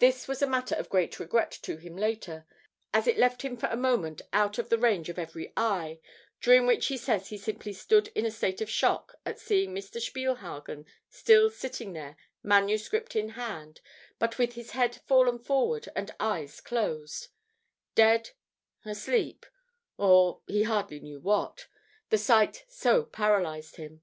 This 0.00 0.28
was 0.28 0.42
a 0.42 0.46
matter 0.46 0.74
of 0.74 0.90
great 0.90 1.18
regret 1.18 1.50
to 1.62 1.78
him 1.78 1.96
later, 1.96 2.44
as 2.92 3.06
it 3.06 3.16
left 3.16 3.40
him 3.40 3.56
for 3.56 3.68
a 3.68 3.74
moment 3.76 4.20
out 4.34 4.58
of 4.58 4.68
the 4.68 4.76
range 4.76 5.08
of 5.08 5.18
every 5.18 5.50
eye, 5.56 5.98
during 6.42 6.66
which 6.66 6.88
he 6.88 6.98
says 6.98 7.30
he 7.30 7.38
simply 7.38 7.72
stood 7.72 8.08
in 8.08 8.26
a 8.26 8.30
state 8.30 8.60
of 8.60 8.68
shock 8.68 9.14
at 9.24 9.38
seeing 9.38 9.74
Mr. 9.74 9.98
Spielhagen 9.98 10.84
still 11.08 11.48
sitting 11.48 11.94
there, 11.94 12.18
manuscript 12.42 13.16
in 13.16 13.30
hand, 13.30 13.80
but 14.18 14.36
with 14.36 14.56
head 14.72 14.96
fallen 15.06 15.38
forward 15.38 15.88
and 15.96 16.14
eyes 16.20 16.60
closed; 16.60 17.28
dead, 17.94 18.32
asleep 18.84 19.46
or 19.96 20.42
he 20.48 20.64
hardly 20.64 21.00
knew 21.00 21.18
what; 21.18 21.66
the 22.10 22.18
sight 22.18 22.66
so 22.68 23.04
paralysed 23.04 23.76
him. 23.76 24.02